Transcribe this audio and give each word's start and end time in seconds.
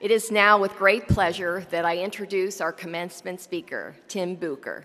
It 0.00 0.10
is 0.10 0.30
now 0.30 0.58
with 0.58 0.78
great 0.78 1.08
pleasure 1.08 1.66
that 1.68 1.84
I 1.84 1.98
introduce 1.98 2.62
our 2.62 2.72
commencement 2.72 3.38
speaker, 3.38 3.94
Tim 4.08 4.34
Bucher. 4.34 4.84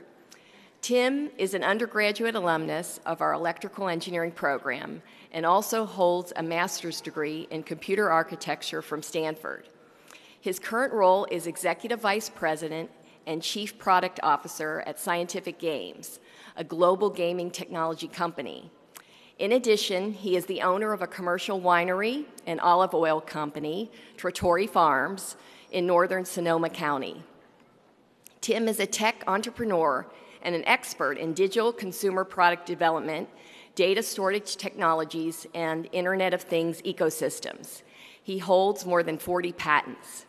Tim 0.81 1.31
is 1.37 1.53
an 1.53 1.63
undergraduate 1.63 2.35
alumnus 2.35 2.99
of 3.05 3.21
our 3.21 3.31
electrical 3.31 3.87
engineering 3.87 4.33
program 4.33 5.01
and 5.31 5.45
also 5.45 5.85
holds 5.85 6.33
a 6.35 6.43
master's 6.43 6.99
degree 6.99 7.47
in 7.49 7.63
computer 7.63 8.11
architecture 8.11 8.81
from 8.81 9.01
Stanford. 9.01 9.69
His 10.41 10.59
current 10.59 10.91
role 10.91 11.25
is 11.31 11.47
Executive 11.47 12.01
Vice 12.01 12.27
President 12.27 12.91
and 13.25 13.41
Chief 13.41 13.77
Product 13.77 14.19
Officer 14.21 14.83
at 14.85 14.99
Scientific 14.99 15.59
Games, 15.59 16.19
a 16.57 16.63
global 16.65 17.09
gaming 17.09 17.51
technology 17.51 18.09
company. 18.09 18.69
In 19.37 19.51
addition, 19.51 20.13
he 20.13 20.37
is 20.37 20.45
the 20.45 20.61
owner 20.61 20.93
of 20.93 21.01
a 21.01 21.07
commercial 21.07 21.59
winery 21.59 22.25
and 22.47 22.59
olive 22.61 22.93
oil 22.93 23.19
company, 23.19 23.91
Trattore 24.17 24.69
Farms, 24.69 25.35
in 25.71 25.85
northern 25.85 26.23
Sonoma 26.23 26.69
County. 26.69 27.21
Tim 28.39 28.69
is 28.69 28.79
a 28.79 28.85
tech 28.85 29.23
entrepreneur 29.27 30.05
and 30.41 30.55
an 30.55 30.65
expert 30.65 31.17
in 31.17 31.33
digital 31.33 31.73
consumer 31.73 32.23
product 32.23 32.65
development, 32.65 33.27
data 33.73 34.01
storage 34.01 34.55
technologies, 34.55 35.45
and 35.53 35.89
Internet 35.91 36.33
of 36.33 36.41
Things 36.41 36.81
ecosystems. 36.83 37.81
He 38.23 38.37
holds 38.37 38.85
more 38.85 39.03
than 39.03 39.17
40 39.17 39.51
patents. 39.51 40.25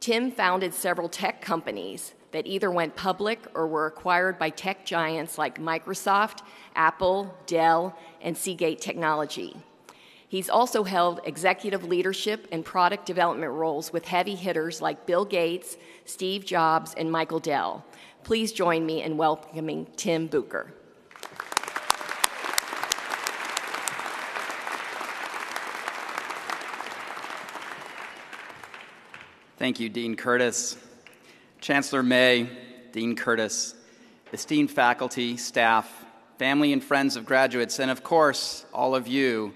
Tim 0.00 0.32
founded 0.32 0.74
several 0.74 1.08
tech 1.08 1.40
companies 1.40 2.14
that 2.32 2.46
either 2.46 2.70
went 2.70 2.96
public 2.96 3.40
or 3.54 3.66
were 3.66 3.86
acquired 3.86 4.38
by 4.38 4.50
tech 4.50 4.84
giants 4.84 5.38
like 5.38 5.60
Microsoft, 5.60 6.40
Apple, 6.74 7.34
Dell, 7.46 7.96
and 8.20 8.36
Seagate 8.36 8.80
Technology. 8.80 9.56
He's 10.28 10.48
also 10.48 10.82
held 10.82 11.20
executive 11.24 11.84
leadership 11.84 12.48
and 12.50 12.64
product 12.64 13.04
development 13.04 13.52
roles 13.52 13.92
with 13.92 14.06
heavy 14.06 14.34
hitters 14.34 14.80
like 14.80 15.04
Bill 15.04 15.26
Gates, 15.26 15.76
Steve 16.06 16.46
Jobs, 16.46 16.94
and 16.94 17.12
Michael 17.12 17.38
Dell. 17.38 17.84
Please 18.24 18.50
join 18.50 18.86
me 18.86 19.02
in 19.02 19.18
welcoming 19.18 19.86
Tim 19.96 20.28
Bucher. 20.28 20.72
Thank 29.58 29.78
you, 29.78 29.88
Dean 29.90 30.16
Curtis. 30.16 30.76
Chancellor 31.62 32.02
May, 32.02 32.48
Dean 32.90 33.14
Curtis, 33.14 33.76
esteemed 34.32 34.68
faculty, 34.68 35.36
staff, 35.36 36.04
family 36.36 36.72
and 36.72 36.82
friends 36.82 37.14
of 37.14 37.24
graduates, 37.24 37.78
and 37.78 37.88
of 37.88 38.02
course, 38.02 38.66
all 38.74 38.96
of 38.96 39.06
you, 39.06 39.54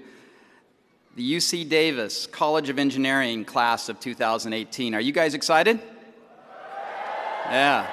the 1.17 1.35
UC 1.35 1.69
Davis 1.69 2.29
College 2.29 2.69
of 2.69 2.79
Engineering 2.79 3.45
class 3.45 3.89
of 3.89 3.99
2018. 3.99 4.95
Are 4.95 5.01
you 5.01 5.11
guys 5.11 5.35
excited? 5.35 5.81
Yeah. 7.47 7.91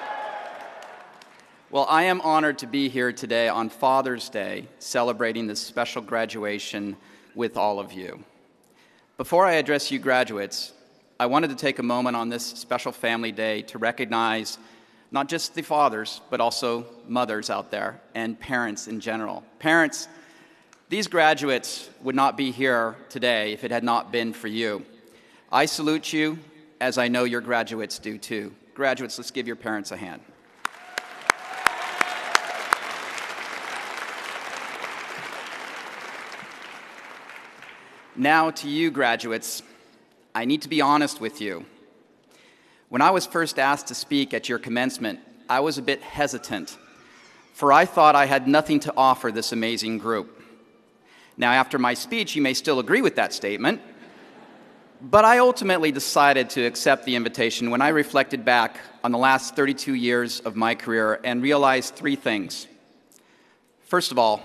Well, 1.72 1.88
I 1.90 2.04
am 2.04 2.22
honored 2.22 2.60
to 2.60 2.68
be 2.68 2.90
here 2.90 3.12
today 3.12 3.50
on 3.50 3.68
Father's 3.70 4.30
Day 4.30 4.68
celebrating 4.78 5.48
this 5.48 5.60
special 5.60 6.04
graduation 6.04 6.98
with 7.34 7.58
all 7.58 7.80
of 7.80 7.92
you. 7.92 8.24
Before 9.18 9.48
I 9.48 9.54
address 9.54 9.90
you 9.90 9.98
graduates, 9.98 10.72
I 11.24 11.26
wanted 11.26 11.52
to 11.52 11.56
take 11.56 11.80
a 11.80 11.84
moment 11.84 12.18
on 12.18 12.28
this 12.28 12.44
special 12.44 12.92
family 12.92 13.32
day 13.32 13.62
to 13.62 13.78
recognize 13.78 14.58
not 15.10 15.30
just 15.30 15.56
the 15.56 15.62
fathers, 15.62 16.20
but 16.30 16.42
also 16.42 16.86
mothers 17.08 17.50
out 17.50 17.72
there 17.72 18.02
and 18.14 18.38
parents 18.38 18.90
in 18.90 19.00
general. 19.00 19.46
Parents, 19.58 20.10
these 20.90 21.08
graduates 21.08 21.90
would 22.02 22.14
not 22.14 22.36
be 22.36 22.52
here 22.52 22.98
today 23.08 23.54
if 23.54 23.64
it 23.64 23.72
had 23.72 23.86
not 23.86 24.12
been 24.12 24.34
for 24.34 24.50
you. 24.50 24.86
I 25.50 25.66
salute 25.66 26.12
you, 26.12 26.40
as 26.82 26.98
I 26.98 27.08
know 27.08 27.24
your 27.24 27.40
graduates 27.40 28.00
do 28.00 28.18
too. 28.18 28.54
Graduates, 28.74 29.18
let's 29.18 29.32
give 29.32 29.48
your 29.48 29.56
parents 29.56 29.94
a 29.94 29.96
hand. 29.96 30.20
Now, 38.18 38.52
to 38.52 38.68
you, 38.68 38.92
graduates. 38.92 39.64
I 40.36 40.46
need 40.46 40.64
to 40.64 40.70
be 40.70 40.82
honest 40.82 41.22
with 41.22 41.42
you. 41.42 41.66
When 42.90 43.02
I 43.02 43.12
was 43.12 43.26
first 43.26 43.60
asked 43.60 43.88
to 43.88 43.96
speak 43.96 44.34
at 44.34 44.50
your 44.50 44.58
commencement, 44.58 45.20
I 45.48 45.60
was 45.60 45.78
a 45.78 45.82
bit 45.82 46.02
hesitant, 46.02 46.78
for 47.54 47.72
I 47.72 47.86
thought 47.86 48.16
I 48.16 48.26
had 48.26 48.48
nothing 48.48 48.80
to 48.82 48.94
offer 48.98 49.32
this 49.32 49.52
amazing 49.52 50.00
group. 50.00 50.42
Now, 51.38 51.52
after 51.52 51.78
my 51.78 51.94
speech, 51.94 52.36
you 52.36 52.42
may 52.42 52.54
still 52.54 52.80
agree 52.80 53.02
with 53.02 53.16
that 53.16 53.34
statement, 53.34 53.82
but 55.02 55.26
I 55.26 55.40
ultimately 55.40 55.92
decided 55.92 56.50
to 56.52 56.66
accept 56.66 57.06
the 57.06 57.16
invitation 57.16 57.70
when 57.70 57.82
I 57.82 57.90
reflected 57.90 58.44
back 58.46 58.78
on 59.04 59.12
the 59.12 59.18
last 59.18 59.56
32 59.56 59.94
years 59.94 60.40
of 60.40 60.56
my 60.56 60.74
career 60.74 61.20
and 61.24 61.44
realized 61.44 61.96
three 61.96 62.16
things. 62.16 62.68
First 63.82 64.12
of 64.12 64.18
all, 64.18 64.42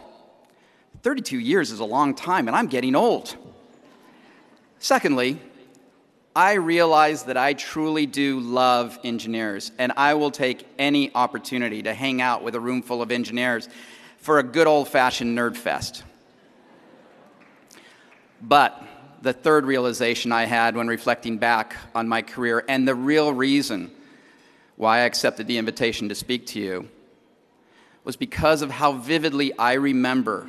32 1.03 1.38
years 1.38 1.70
is 1.70 1.81
a 1.81 1.84
long 1.84 2.15
time, 2.15 2.49
and 2.49 2.56
I'm 2.56 2.66
getting 2.66 2.94
old. 2.94 3.37
Secondly, 4.78 5.41
I 6.38 6.53
realize 6.53 7.25
that 7.25 7.37
I 7.37 7.54
truly 7.54 8.06
do 8.06 8.38
love 8.38 8.97
engineers, 9.03 9.72
and 9.76 9.91
I 9.97 10.15
will 10.15 10.31
take 10.31 10.65
any 10.78 11.12
opportunity 11.12 11.82
to 11.82 11.93
hang 11.93 12.22
out 12.22 12.44
with 12.44 12.54
a 12.54 12.60
room 12.60 12.81
full 12.81 13.03
of 13.03 13.10
engineers 13.10 13.69
for 14.19 14.38
a 14.38 14.44
good 14.44 14.69
old 14.69 14.87
fashioned 14.87 15.37
nerd 15.37 15.56
fest. 15.56 16.04
But 18.41 18.81
the 19.21 19.32
third 19.32 19.66
realization 19.66 20.31
I 20.31 20.44
had 20.44 20.76
when 20.76 20.87
reflecting 20.87 21.38
back 21.38 21.75
on 21.93 22.06
my 22.06 22.22
career, 22.22 22.65
and 22.69 22.87
the 22.87 22.94
real 22.94 23.34
reason 23.34 23.91
why 24.76 24.99
I 24.99 25.06
accepted 25.06 25.49
the 25.49 25.59
invitation 25.59 26.09
to 26.09 26.15
speak 26.15 26.47
to 26.47 26.60
you, 26.60 26.88
was 28.05 28.15
because 28.15 28.62
of 28.62 28.70
how 28.70 28.93
vividly 28.93 29.59
I 29.59 29.72
remember 29.72 30.49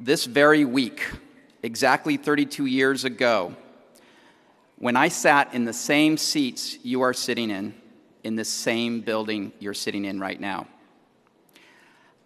this 0.00 0.24
very 0.24 0.64
week, 0.64 1.08
exactly 1.62 2.16
32 2.16 2.66
years 2.66 3.04
ago 3.04 3.54
when 4.80 4.96
I 4.96 5.08
sat 5.08 5.54
in 5.54 5.66
the 5.66 5.74
same 5.74 6.16
seats 6.16 6.78
you 6.82 7.02
are 7.02 7.12
sitting 7.12 7.50
in, 7.50 7.74
in 8.24 8.34
the 8.34 8.44
same 8.44 9.02
building 9.02 9.52
you're 9.60 9.74
sitting 9.74 10.06
in 10.06 10.18
right 10.18 10.40
now. 10.40 10.66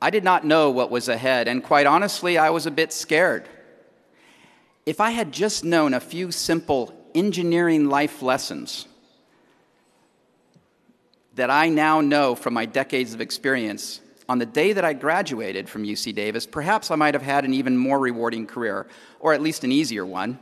I 0.01 0.11
did 0.11 0.23
not 0.23 0.45
know 0.45 0.71
what 0.71 0.91
was 0.91 1.09
ahead, 1.09 1.49
and 1.49 1.63
quite 1.63 1.87
honestly, 1.87 2.39
I 2.39 2.51
was 2.51 2.67
a 2.67 2.71
bit 2.71 2.93
scared. 2.93 3.49
If 4.87 5.01
I 5.01 5.11
had 5.11 5.33
just 5.33 5.65
known 5.65 5.95
a 5.95 6.01
few 6.01 6.31
simple 6.31 6.95
engineering 7.15 7.89
life 7.89 8.23
lessons 8.23 8.87
that 11.35 11.51
I 11.51 11.69
now 11.69 12.01
know 12.01 12.37
from 12.37 12.55
my 12.55 12.67
decades 12.67 13.15
of 13.15 13.21
experience, 13.21 14.01
on 14.29 14.39
the 14.39 14.47
day 14.47 14.73
that 14.73 14.85
I 14.85 14.93
graduated 14.93 15.69
from 15.69 15.85
UC 15.85 16.15
Davis, 16.15 16.47
perhaps 16.47 16.93
I 16.93 16.95
might 16.95 17.15
have 17.15 17.23
had 17.23 17.45
an 17.45 17.53
even 17.53 17.77
more 17.77 17.99
rewarding 17.99 18.47
career, 18.47 18.87
or 19.19 19.33
at 19.33 19.43
least 19.43 19.65
an 19.65 19.73
easier 19.73 20.07
one. 20.07 20.39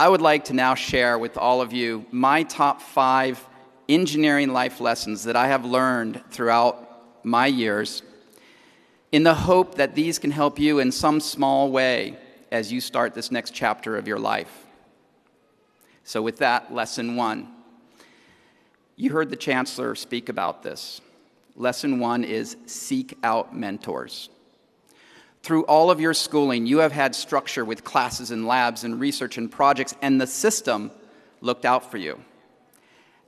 I 0.00 0.08
would 0.08 0.22
like 0.22 0.46
to 0.46 0.54
now 0.54 0.74
share 0.74 1.18
with 1.18 1.36
all 1.36 1.60
of 1.60 1.74
you 1.74 2.06
my 2.10 2.42
top 2.44 2.80
five 2.80 3.46
engineering 3.86 4.50
life 4.50 4.80
lessons 4.80 5.24
that 5.24 5.36
I 5.36 5.48
have 5.48 5.66
learned 5.66 6.22
throughout 6.30 7.22
my 7.22 7.46
years 7.46 8.02
in 9.12 9.24
the 9.24 9.34
hope 9.34 9.74
that 9.74 9.94
these 9.94 10.18
can 10.18 10.30
help 10.30 10.58
you 10.58 10.78
in 10.78 10.90
some 10.90 11.20
small 11.20 11.70
way 11.70 12.16
as 12.50 12.72
you 12.72 12.80
start 12.80 13.12
this 13.12 13.30
next 13.30 13.50
chapter 13.50 13.98
of 13.98 14.08
your 14.08 14.18
life. 14.18 14.64
So, 16.04 16.22
with 16.22 16.38
that, 16.38 16.72
lesson 16.72 17.14
one. 17.14 17.48
You 18.96 19.10
heard 19.10 19.28
the 19.28 19.36
Chancellor 19.36 19.94
speak 19.94 20.30
about 20.30 20.62
this. 20.62 21.02
Lesson 21.56 22.00
one 22.00 22.24
is 22.24 22.56
seek 22.64 23.18
out 23.22 23.54
mentors. 23.54 24.30
Through 25.42 25.64
all 25.64 25.90
of 25.90 26.00
your 26.00 26.14
schooling, 26.14 26.66
you 26.66 26.78
have 26.78 26.92
had 26.92 27.14
structure 27.14 27.64
with 27.64 27.84
classes 27.84 28.30
and 28.30 28.46
labs 28.46 28.84
and 28.84 29.00
research 29.00 29.38
and 29.38 29.50
projects, 29.50 29.94
and 30.02 30.20
the 30.20 30.26
system 30.26 30.90
looked 31.40 31.64
out 31.64 31.90
for 31.90 31.96
you. 31.96 32.20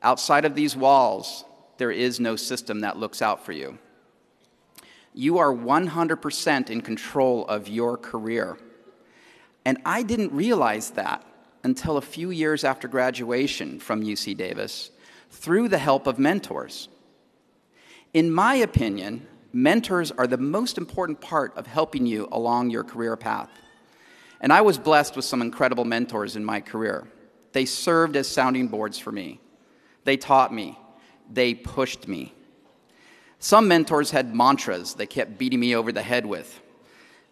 Outside 0.02 0.44
of 0.44 0.54
these 0.54 0.76
walls, 0.76 1.44
there 1.78 1.90
is 1.90 2.20
no 2.20 2.36
system 2.36 2.80
that 2.80 2.98
looks 2.98 3.22
out 3.22 3.44
for 3.44 3.52
you. 3.52 3.78
You 5.14 5.38
are 5.38 5.52
100% 5.52 6.70
in 6.70 6.80
control 6.80 7.46
of 7.46 7.68
your 7.68 7.96
career. 7.96 8.58
And 9.64 9.78
I 9.84 10.02
didn't 10.02 10.32
realize 10.32 10.90
that 10.90 11.24
until 11.64 11.96
a 11.96 12.02
few 12.02 12.30
years 12.30 12.64
after 12.64 12.88
graduation 12.88 13.78
from 13.78 14.02
UC 14.02 14.36
Davis 14.36 14.90
through 15.30 15.68
the 15.68 15.78
help 15.78 16.06
of 16.06 16.18
mentors. 16.18 16.88
In 18.12 18.30
my 18.30 18.54
opinion, 18.56 19.26
mentors 19.52 20.10
are 20.12 20.26
the 20.26 20.38
most 20.38 20.78
important 20.78 21.20
part 21.20 21.56
of 21.56 21.66
helping 21.66 22.06
you 22.06 22.28
along 22.32 22.70
your 22.70 22.84
career 22.84 23.16
path. 23.16 23.50
And 24.40 24.52
I 24.52 24.60
was 24.60 24.78
blessed 24.78 25.14
with 25.16 25.24
some 25.24 25.42
incredible 25.42 25.84
mentors 25.84 26.36
in 26.36 26.44
my 26.44 26.60
career. 26.60 27.06
They 27.52 27.64
served 27.64 28.16
as 28.16 28.26
sounding 28.26 28.68
boards 28.68 28.98
for 28.98 29.12
me, 29.12 29.40
they 30.04 30.16
taught 30.16 30.52
me, 30.52 30.78
they 31.30 31.54
pushed 31.54 32.08
me. 32.08 32.32
Some 33.38 33.66
mentors 33.66 34.12
had 34.12 34.34
mantras 34.34 34.94
they 34.94 35.06
kept 35.06 35.36
beating 35.36 35.58
me 35.58 35.74
over 35.74 35.90
the 35.90 36.02
head 36.02 36.24
with. 36.24 36.60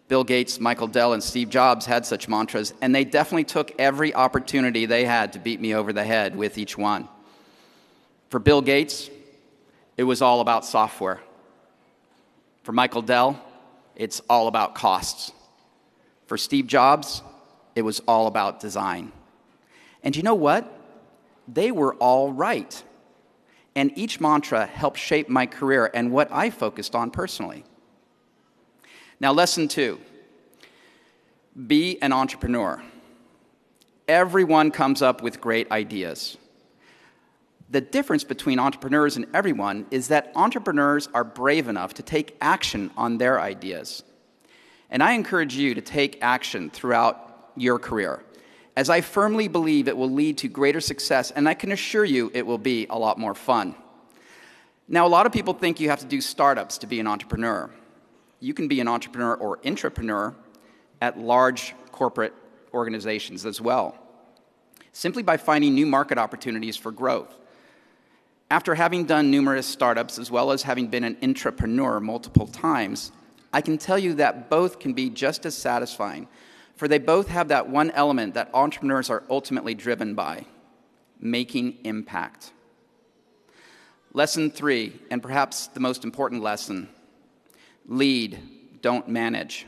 Bill 0.09 0.25
Gates, 0.25 0.59
Michael 0.59 0.87
Dell, 0.87 1.13
and 1.13 1.23
Steve 1.23 1.49
Jobs 1.49 1.85
had 1.85 2.05
such 2.05 2.27
mantras, 2.27 2.73
and 2.81 2.93
they 2.93 3.05
definitely 3.05 3.45
took 3.45 3.71
every 3.79 4.13
opportunity 4.13 4.85
they 4.85 5.05
had 5.05 5.31
to 5.33 5.39
beat 5.39 5.61
me 5.61 5.73
over 5.73 5.93
the 5.93 6.03
head 6.03 6.35
with 6.35 6.57
each 6.57 6.77
one. 6.77 7.07
For 8.27 8.37
Bill 8.37 8.61
Gates, 8.61 9.09
it 9.95 10.03
was 10.03 10.21
all 10.21 10.41
about 10.41 10.65
software. 10.65 11.21
For 12.63 12.71
Michael 12.71 13.01
Dell, 13.01 13.43
it's 13.95 14.21
all 14.29 14.47
about 14.47 14.75
costs. 14.75 15.31
For 16.27 16.37
Steve 16.37 16.67
Jobs, 16.67 17.21
it 17.75 17.81
was 17.81 17.99
all 18.07 18.27
about 18.27 18.59
design. 18.59 19.11
And 20.03 20.15
you 20.15 20.23
know 20.23 20.35
what? 20.35 20.71
They 21.47 21.71
were 21.71 21.95
all 21.95 22.31
right. 22.31 22.83
And 23.75 23.91
each 23.97 24.19
mantra 24.19 24.65
helped 24.65 24.97
shape 24.97 25.29
my 25.29 25.45
career 25.45 25.89
and 25.93 26.11
what 26.11 26.31
I 26.31 26.49
focused 26.49 26.93
on 26.95 27.11
personally. 27.11 27.63
Now, 29.19 29.31
lesson 29.33 29.67
two 29.67 29.99
be 31.67 32.01
an 32.01 32.13
entrepreneur. 32.13 32.81
Everyone 34.07 34.71
comes 34.71 35.01
up 35.01 35.21
with 35.21 35.41
great 35.41 35.69
ideas. 35.71 36.37
The 37.71 37.81
difference 37.81 38.23
between 38.23 38.59
entrepreneurs 38.59 39.15
and 39.15 39.25
everyone 39.33 39.87
is 39.89 40.09
that 40.09 40.31
entrepreneurs 40.35 41.09
are 41.13 41.23
brave 41.23 41.67
enough 41.67 41.93
to 41.95 42.03
take 42.03 42.37
action 42.41 42.91
on 42.95 43.17
their 43.17 43.39
ideas. 43.39 44.03
And 44.89 45.01
I 45.01 45.13
encourage 45.13 45.55
you 45.55 45.73
to 45.73 45.81
take 45.81 46.19
action 46.21 46.69
throughout 46.69 47.51
your 47.55 47.79
career, 47.79 48.23
as 48.75 48.89
I 48.89 49.01
firmly 49.01 49.47
believe 49.47 49.87
it 49.87 49.97
will 49.97 50.11
lead 50.11 50.37
to 50.39 50.47
greater 50.47 50.81
success, 50.81 51.31
and 51.31 51.47
I 51.47 51.53
can 51.53 51.71
assure 51.71 52.05
you 52.05 52.29
it 52.33 52.45
will 52.45 52.57
be 52.57 52.87
a 52.89 52.99
lot 52.99 53.17
more 53.17 53.33
fun. 53.33 53.75
Now, 54.87 55.07
a 55.07 55.09
lot 55.09 55.25
of 55.25 55.31
people 55.31 55.53
think 55.53 55.79
you 55.79 55.89
have 55.89 55.99
to 55.99 56.05
do 56.05 56.21
startups 56.21 56.77
to 56.79 56.87
be 56.87 56.99
an 56.99 57.07
entrepreneur 57.07 57.69
you 58.41 58.53
can 58.53 58.67
be 58.67 58.81
an 58.81 58.87
entrepreneur 58.87 59.35
or 59.35 59.57
intrapreneur 59.57 60.35
at 60.99 61.17
large 61.17 61.73
corporate 61.91 62.33
organizations 62.73 63.45
as 63.45 63.61
well, 63.61 63.95
simply 64.91 65.23
by 65.23 65.37
finding 65.37 65.73
new 65.73 65.85
market 65.85 66.17
opportunities 66.17 66.75
for 66.75 66.91
growth. 66.91 67.37
After 68.51 68.75
having 68.75 69.05
done 69.05 69.31
numerous 69.31 69.65
startups 69.65 70.19
as 70.19 70.29
well 70.29 70.51
as 70.51 70.63
having 70.63 70.87
been 70.87 71.05
an 71.05 71.15
entrepreneur 71.23 72.01
multiple 72.01 72.47
times, 72.47 73.13
I 73.53 73.61
can 73.61 73.77
tell 73.77 73.97
you 73.97 74.15
that 74.15 74.49
both 74.49 74.77
can 74.77 74.91
be 74.91 75.09
just 75.09 75.45
as 75.45 75.55
satisfying, 75.55 76.27
for 76.75 76.89
they 76.89 76.97
both 76.97 77.29
have 77.29 77.47
that 77.47 77.69
one 77.69 77.91
element 77.91 78.33
that 78.33 78.49
entrepreneurs 78.53 79.09
are 79.09 79.23
ultimately 79.29 79.73
driven 79.73 80.15
by 80.15 80.45
making 81.17 81.77
impact. 81.85 82.51
Lesson 84.11 84.51
three, 84.51 84.99
and 85.09 85.23
perhaps 85.23 85.67
the 85.67 85.79
most 85.79 86.03
important 86.03 86.43
lesson 86.43 86.89
Lead, 87.87 88.37
don't 88.81 89.07
manage. 89.07 89.65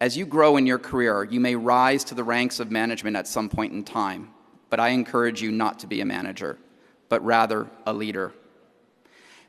As 0.00 0.16
you 0.16 0.24
grow 0.24 0.56
in 0.56 0.66
your 0.66 0.78
career, 0.78 1.24
you 1.24 1.40
may 1.40 1.56
rise 1.56 2.04
to 2.04 2.14
the 2.14 2.22
ranks 2.22 2.60
of 2.60 2.70
management 2.70 3.16
at 3.16 3.26
some 3.26 3.48
point 3.48 3.72
in 3.72 3.82
time, 3.82 4.30
but 4.70 4.78
I 4.78 4.90
encourage 4.90 5.42
you 5.42 5.50
not 5.50 5.80
to 5.80 5.88
be 5.88 6.00
a 6.00 6.04
manager, 6.04 6.58
but 7.08 7.24
rather 7.24 7.66
a 7.86 7.92
leader. 7.92 8.32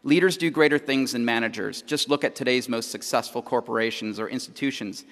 Leaders 0.04 0.38
do 0.38 0.50
greater 0.50 0.77
things 0.77 1.12
than 1.12 1.25
managers. 1.25 1.81
Just 1.81 2.09
look 2.09 2.24
at 2.24 2.36
today's 2.36 2.69
most 2.69 2.92
successful 2.92 3.42
corporations 3.42 4.19
or 4.19 4.30
institutions, 4.30 5.04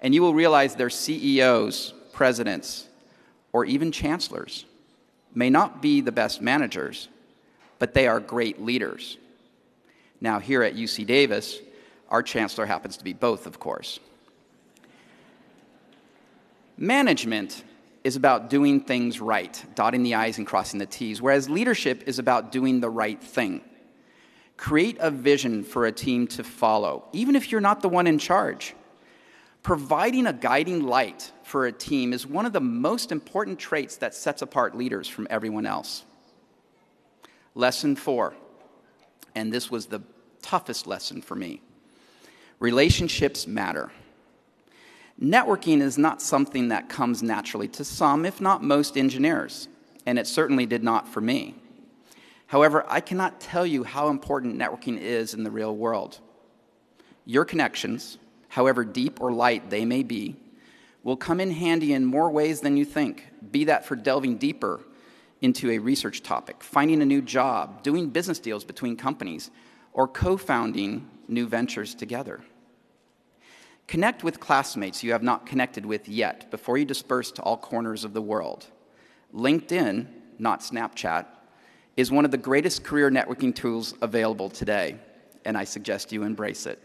and 0.00 0.14
you 0.14 0.22
will 0.22 0.34
realize 0.34 0.74
their 0.74 0.90
CEOs, 0.90 1.94
presidents, 2.12 2.86
or 3.52 3.64
even 3.64 3.90
chancellors 3.90 4.64
may 5.34 5.50
not 5.50 5.82
be 5.82 6.00
the 6.00 6.12
best 6.12 6.40
managers, 6.40 7.08
but 7.78 7.94
they 7.94 8.06
are 8.06 8.20
great 8.20 8.62
leaders. 8.62 9.18
Now, 10.20 10.38
here 10.38 10.62
at 10.62 10.74
UC 10.76 11.06
Davis, 11.06 11.58
our 12.08 12.22
chancellor 12.22 12.66
happens 12.66 12.96
to 12.96 13.04
be 13.04 13.12
both, 13.12 13.46
of 13.46 13.58
course. 13.58 13.98
Management 16.76 17.64
is 18.04 18.16
about 18.16 18.50
doing 18.50 18.80
things 18.80 19.20
right, 19.20 19.64
dotting 19.74 20.02
the 20.02 20.14
I's 20.14 20.36
and 20.36 20.46
crossing 20.46 20.78
the 20.78 20.86
T's, 20.86 21.22
whereas 21.22 21.48
leadership 21.48 22.04
is 22.06 22.18
about 22.18 22.52
doing 22.52 22.80
the 22.80 22.90
right 22.90 23.20
thing. 23.20 23.62
Create 24.58 24.98
a 25.00 25.10
vision 25.10 25.64
for 25.64 25.86
a 25.86 25.92
team 25.92 26.26
to 26.28 26.44
follow, 26.44 27.08
even 27.12 27.34
if 27.34 27.50
you're 27.50 27.62
not 27.62 27.80
the 27.80 27.88
one 27.88 28.06
in 28.06 28.18
charge. 28.18 28.74
Providing 29.62 30.26
a 30.26 30.32
guiding 30.34 30.86
light 30.86 31.32
for 31.42 31.66
a 31.66 31.72
team 31.72 32.12
is 32.12 32.26
one 32.26 32.44
of 32.44 32.52
the 32.52 32.60
most 32.60 33.10
important 33.10 33.58
traits 33.58 33.96
that 33.96 34.14
sets 34.14 34.42
apart 34.42 34.76
leaders 34.76 35.08
from 35.08 35.26
everyone 35.30 35.64
else. 35.64 36.04
Lesson 37.54 37.96
four, 37.96 38.34
and 39.34 39.50
this 39.50 39.70
was 39.70 39.86
the 39.86 40.02
toughest 40.42 40.86
lesson 40.86 41.22
for 41.22 41.34
me 41.34 41.62
Relationships 42.60 43.46
matter. 43.46 43.90
Networking 45.20 45.80
is 45.80 45.96
not 45.96 46.20
something 46.20 46.68
that 46.68 46.88
comes 46.88 47.22
naturally 47.22 47.68
to 47.68 47.84
some, 47.84 48.24
if 48.24 48.40
not 48.40 48.64
most, 48.64 48.96
engineers, 48.96 49.68
and 50.06 50.18
it 50.18 50.26
certainly 50.26 50.66
did 50.66 50.82
not 50.82 51.08
for 51.08 51.20
me. 51.20 51.54
However, 52.48 52.84
I 52.88 53.00
cannot 53.00 53.40
tell 53.40 53.64
you 53.64 53.84
how 53.84 54.08
important 54.08 54.58
networking 54.58 54.98
is 54.98 55.32
in 55.32 55.44
the 55.44 55.50
real 55.50 55.74
world. 55.74 56.18
Your 57.24 57.44
connections, 57.44 58.18
however 58.48 58.84
deep 58.84 59.20
or 59.20 59.32
light 59.32 59.70
they 59.70 59.84
may 59.84 60.02
be, 60.02 60.36
will 61.04 61.16
come 61.16 61.38
in 61.40 61.52
handy 61.52 61.92
in 61.92 62.04
more 62.04 62.30
ways 62.30 62.60
than 62.60 62.76
you 62.76 62.84
think, 62.84 63.28
be 63.50 63.64
that 63.64 63.86
for 63.86 63.94
delving 63.94 64.36
deeper 64.36 64.80
into 65.40 65.70
a 65.70 65.78
research 65.78 66.22
topic, 66.22 66.62
finding 66.62 67.02
a 67.02 67.06
new 67.06 67.22
job, 67.22 67.82
doing 67.82 68.08
business 68.08 68.38
deals 68.38 68.64
between 68.64 68.96
companies, 68.96 69.50
or 69.92 70.08
co 70.08 70.36
founding 70.36 71.08
new 71.28 71.46
ventures 71.46 71.94
together. 71.94 72.42
Connect 73.86 74.24
with 74.24 74.40
classmates 74.40 75.02
you 75.02 75.12
have 75.12 75.22
not 75.22 75.46
connected 75.46 75.84
with 75.84 76.08
yet 76.08 76.50
before 76.50 76.78
you 76.78 76.84
disperse 76.84 77.30
to 77.32 77.42
all 77.42 77.56
corners 77.56 78.04
of 78.04 78.14
the 78.14 78.22
world. 78.22 78.66
LinkedIn, 79.34 80.06
not 80.38 80.60
Snapchat, 80.60 81.26
is 81.96 82.10
one 82.10 82.24
of 82.24 82.30
the 82.30 82.36
greatest 82.36 82.82
career 82.82 83.10
networking 83.10 83.54
tools 83.54 83.94
available 84.00 84.48
today, 84.48 84.96
and 85.44 85.56
I 85.56 85.64
suggest 85.64 86.12
you 86.12 86.22
embrace 86.22 86.66
it. 86.66 86.82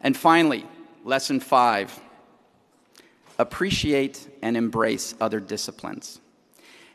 And 0.00 0.16
finally, 0.16 0.66
lesson 1.02 1.40
five 1.40 1.98
appreciate 3.38 4.28
and 4.42 4.56
embrace 4.56 5.14
other 5.20 5.40
disciplines. 5.40 6.20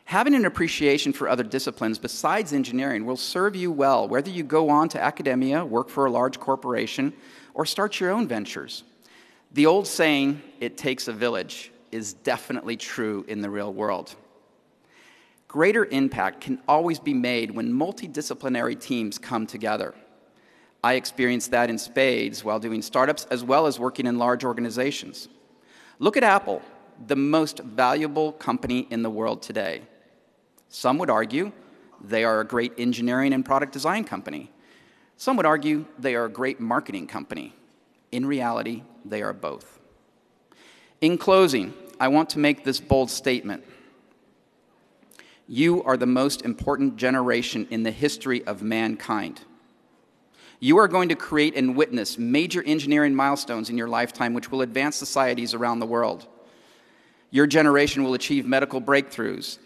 Having 0.04 0.34
an 0.34 0.44
appreciation 0.44 1.12
for 1.12 1.28
other 1.28 1.44
disciplines 1.44 1.98
besides 1.98 2.52
engineering 2.52 3.04
will 3.04 3.16
serve 3.16 3.54
you 3.54 3.70
well, 3.70 4.08
whether 4.08 4.30
you 4.30 4.42
go 4.42 4.70
on 4.70 4.88
to 4.88 5.02
academia, 5.02 5.64
work 5.64 5.88
for 5.88 6.06
a 6.06 6.10
large 6.10 6.40
corporation, 6.40 7.12
or 7.54 7.66
start 7.66 8.00
your 8.00 8.10
own 8.10 8.26
ventures. 8.28 8.84
The 9.52 9.66
old 9.66 9.86
saying, 9.86 10.42
it 10.60 10.76
takes 10.76 11.08
a 11.08 11.12
village, 11.12 11.72
is 11.90 12.12
definitely 12.12 12.76
true 12.76 13.24
in 13.28 13.40
the 13.40 13.50
real 13.50 13.72
world. 13.72 14.14
Greater 15.48 15.86
impact 15.86 16.40
can 16.40 16.60
always 16.68 17.00
be 17.00 17.12
made 17.12 17.50
when 17.50 17.72
multidisciplinary 17.72 18.80
teams 18.80 19.18
come 19.18 19.46
together. 19.46 19.94
I 20.84 20.94
experienced 20.94 21.50
that 21.50 21.68
in 21.68 21.76
spades 21.76 22.44
while 22.44 22.60
doing 22.60 22.82
startups 22.82 23.26
as 23.30 23.42
well 23.42 23.66
as 23.66 23.78
working 23.78 24.06
in 24.06 24.18
large 24.18 24.44
organizations. 24.44 25.28
Look 25.98 26.16
at 26.16 26.22
Apple, 26.22 26.62
the 27.06 27.16
most 27.16 27.58
valuable 27.58 28.32
company 28.32 28.86
in 28.90 29.02
the 29.02 29.10
world 29.10 29.42
today. 29.42 29.82
Some 30.68 30.98
would 30.98 31.10
argue 31.10 31.52
they 32.00 32.24
are 32.24 32.40
a 32.40 32.46
great 32.46 32.72
engineering 32.78 33.32
and 33.32 33.44
product 33.44 33.72
design 33.72 34.04
company. 34.04 34.50
Some 35.20 35.36
would 35.36 35.44
argue 35.44 35.84
they 35.98 36.14
are 36.14 36.24
a 36.24 36.30
great 36.30 36.60
marketing 36.60 37.06
company. 37.06 37.52
In 38.10 38.24
reality, 38.24 38.84
they 39.04 39.20
are 39.20 39.34
both. 39.34 39.78
In 41.02 41.18
closing, 41.18 41.74
I 42.00 42.08
want 42.08 42.30
to 42.30 42.38
make 42.38 42.64
this 42.64 42.80
bold 42.80 43.10
statement. 43.10 43.62
You 45.46 45.82
are 45.82 45.98
the 45.98 46.06
most 46.06 46.40
important 46.40 46.96
generation 46.96 47.68
in 47.68 47.82
the 47.82 47.90
history 47.90 48.42
of 48.46 48.62
mankind. 48.62 49.42
You 50.58 50.78
are 50.78 50.88
going 50.88 51.10
to 51.10 51.16
create 51.16 51.54
and 51.54 51.76
witness 51.76 52.16
major 52.16 52.62
engineering 52.62 53.14
milestones 53.14 53.68
in 53.68 53.76
your 53.76 53.88
lifetime 53.88 54.32
which 54.32 54.50
will 54.50 54.62
advance 54.62 54.96
societies 54.96 55.52
around 55.52 55.80
the 55.80 55.86
world. 55.86 56.26
Your 57.30 57.46
generation 57.46 58.04
will 58.04 58.14
achieve 58.14 58.46
medical 58.46 58.80
breakthroughs 58.80 59.58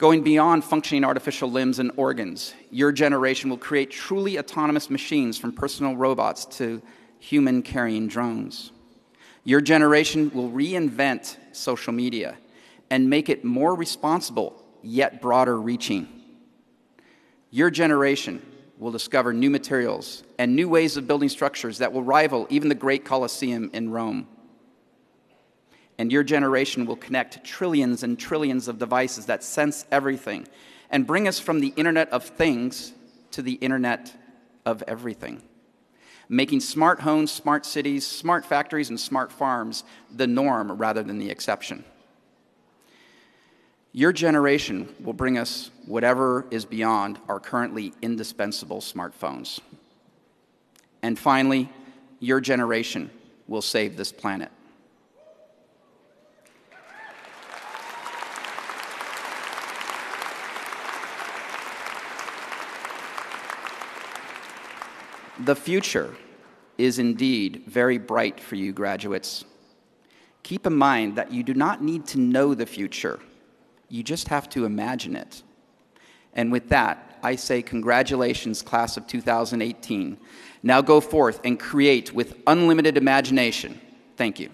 Going 0.00 0.22
beyond 0.22 0.64
functioning 0.64 1.04
artificial 1.04 1.50
limbs 1.50 1.78
and 1.78 1.92
organs, 1.94 2.54
your 2.70 2.90
generation 2.90 3.50
will 3.50 3.58
create 3.58 3.90
truly 3.90 4.38
autonomous 4.38 4.88
machines 4.88 5.36
from 5.36 5.52
personal 5.52 5.94
robots 5.94 6.46
to 6.56 6.80
human 7.18 7.60
carrying 7.60 8.08
drones. 8.08 8.72
Your 9.44 9.60
generation 9.60 10.30
will 10.32 10.48
reinvent 10.48 11.36
social 11.52 11.92
media 11.92 12.38
and 12.88 13.10
make 13.10 13.28
it 13.28 13.44
more 13.44 13.74
responsible 13.74 14.64
yet 14.82 15.20
broader 15.20 15.60
reaching. 15.60 16.08
Your 17.50 17.68
generation 17.68 18.40
will 18.78 18.92
discover 18.92 19.34
new 19.34 19.50
materials 19.50 20.22
and 20.38 20.56
new 20.56 20.70
ways 20.70 20.96
of 20.96 21.06
building 21.06 21.28
structures 21.28 21.76
that 21.76 21.92
will 21.92 22.02
rival 22.02 22.46
even 22.48 22.70
the 22.70 22.74
great 22.74 23.04
Colosseum 23.04 23.68
in 23.74 23.90
Rome 23.90 24.26
and 26.00 26.10
your 26.10 26.22
generation 26.22 26.86
will 26.86 26.96
connect 26.96 27.44
trillions 27.44 28.02
and 28.02 28.18
trillions 28.18 28.68
of 28.68 28.78
devices 28.78 29.26
that 29.26 29.44
sense 29.44 29.84
everything 29.92 30.48
and 30.88 31.06
bring 31.06 31.28
us 31.28 31.38
from 31.38 31.60
the 31.60 31.74
Internet 31.76 32.08
of 32.08 32.24
Things 32.24 32.94
to 33.32 33.42
the 33.42 33.52
Internet 33.52 34.16
of 34.64 34.82
Everything. 34.88 35.42
making 36.26 36.60
smart 36.60 37.00
homes, 37.00 37.30
smart 37.30 37.66
cities, 37.66 38.06
smart 38.06 38.46
factories, 38.46 38.88
and 38.88 38.98
smart 38.98 39.30
farms 39.30 39.84
the 40.10 40.26
norm 40.26 40.72
rather 40.72 41.02
than 41.02 41.18
the 41.18 41.28
exception. 41.28 41.84
Your 43.92 44.12
generation 44.12 44.94
will 45.00 45.12
bring 45.12 45.36
us 45.36 45.70
whatever 45.84 46.46
is 46.50 46.64
beyond 46.64 47.18
our 47.28 47.40
currently 47.40 47.92
indispensable 48.00 48.80
smartphones. 48.80 49.60
And 51.02 51.18
finally, 51.18 51.68
your 52.20 52.40
generation 52.40 53.10
will 53.46 53.60
save 53.60 53.98
this 53.98 54.12
planet. 54.12 54.50
The 65.44 65.56
future 65.56 66.14
is 66.76 66.98
indeed 66.98 67.64
very 67.66 67.96
bright 67.96 68.38
for 68.38 68.56
you 68.56 68.72
graduates. 68.72 69.46
Keep 70.42 70.66
in 70.66 70.76
mind 70.76 71.16
that 71.16 71.32
you 71.32 71.42
do 71.42 71.54
not 71.54 71.82
need 71.82 72.06
to 72.08 72.20
know 72.20 72.52
the 72.54 72.66
future, 72.66 73.18
you 73.88 74.02
just 74.02 74.28
have 74.28 74.50
to 74.50 74.66
imagine 74.66 75.16
it. 75.16 75.42
And 76.34 76.52
with 76.52 76.68
that, 76.68 77.18
I 77.22 77.36
say 77.36 77.62
congratulations, 77.62 78.60
class 78.60 78.98
of 78.98 79.06
2018. 79.06 80.18
Now 80.62 80.82
go 80.82 81.00
forth 81.00 81.40
and 81.42 81.58
create 81.58 82.12
with 82.12 82.36
unlimited 82.46 82.98
imagination. 82.98 83.80
Thank 84.16 84.40
you. 84.40 84.50